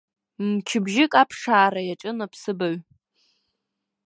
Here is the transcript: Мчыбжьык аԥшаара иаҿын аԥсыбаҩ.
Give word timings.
Мчыбжьык 0.49 1.13
аԥшаара 1.21 1.81
иаҿын 1.83 2.17
аԥсыбаҩ. 2.25 2.75